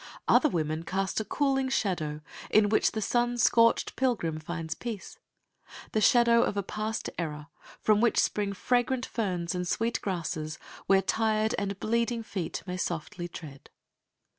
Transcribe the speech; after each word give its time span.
Other 0.27 0.49
women 0.49 0.81
cast 0.81 1.19
a 1.19 1.23
cooling 1.23 1.69
shadow, 1.69 2.21
in 2.49 2.69
which 2.69 2.93
the 2.93 3.03
sun 3.03 3.37
scorched 3.37 3.95
pilgrim 3.95 4.39
finds 4.39 4.73
peace 4.73 5.19
the 5.91 6.01
shadow 6.01 6.41
of 6.41 6.57
a 6.57 6.63
past 6.63 7.11
error, 7.19 7.49
from 7.79 8.01
which 8.01 8.17
spring 8.17 8.53
fragrant 8.53 9.05
ferns 9.05 9.53
and 9.53 9.67
sweet 9.67 10.01
grasses, 10.01 10.57
where 10.87 11.03
tired 11.03 11.53
and 11.59 11.79
bleeding 11.79 12.23
feet 12.23 12.63
may 12.65 12.77
softly 12.77 13.27
tread. 13.27 13.69